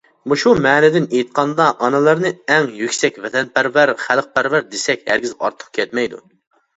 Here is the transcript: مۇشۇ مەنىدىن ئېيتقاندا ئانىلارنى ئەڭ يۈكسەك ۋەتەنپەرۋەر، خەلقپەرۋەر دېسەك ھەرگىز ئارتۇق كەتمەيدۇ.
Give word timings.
مۇشۇ 0.31 0.51
مەنىدىن 0.65 1.03
ئېيتقاندا 1.17 1.67
ئانىلارنى 1.87 2.31
ئەڭ 2.53 2.65
يۈكسەك 2.77 3.19
ۋەتەنپەرۋەر، 3.25 3.93
خەلقپەرۋەر 4.07 4.65
دېسەك 4.73 5.05
ھەرگىز 5.11 5.35
ئارتۇق 5.43 5.69
كەتمەيدۇ. 5.79 6.23